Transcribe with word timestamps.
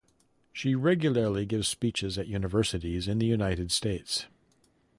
She 0.51 0.73
regularly 0.73 1.45
gives 1.45 1.67
speeches 1.67 2.17
at 2.17 2.25
universities 2.25 3.07
in 3.07 3.19
the 3.19 3.27
United 3.27 3.71
States. 3.71 4.25